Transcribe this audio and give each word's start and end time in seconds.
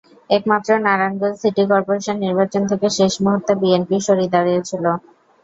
একমাত্র 0.29 0.69
Narayanganj 0.85 1.35
city 1.41 1.63
corporation 1.71 2.15
নির্বাচন 2.19 2.61
থেকে 2.71 2.87
শেষ 2.97 3.13
মুহূর্তে 3.23 3.51
বিএনপি 3.61 3.97
সরে 4.05 4.25
দাঁড়িয়েছিল। 4.33 4.85